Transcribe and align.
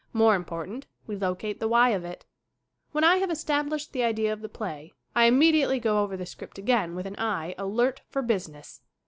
More 0.13 0.33
important, 0.33 0.87
we 1.05 1.15
lo 1.15 1.35
cate 1.35 1.59
the 1.59 1.67
why 1.67 1.89
of 1.89 2.03
it. 2.03 2.25
When 2.91 3.03
I 3.03 3.17
have 3.17 3.29
established 3.29 3.93
the 3.93 4.01
idea 4.03 4.33
of 4.33 4.41
the 4.41 4.49
play 4.49 4.93
I 5.15 5.25
immediately 5.25 5.79
go 5.79 5.99
over 6.01 6.17
the 6.17 6.25
script 6.25 6.57
again 6.57 6.95
with 6.95 7.05
an 7.05 7.17
eye 7.19 7.53
alert 7.59 8.01
for 8.09 8.23
business. 8.23 8.81